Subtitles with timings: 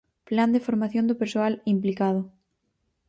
[0.29, 2.21] Plan de formación do persoal implicado.